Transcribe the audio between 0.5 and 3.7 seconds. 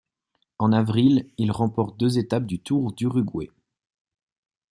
En avril, il remporte deux étapes du Tour d'Uruguay.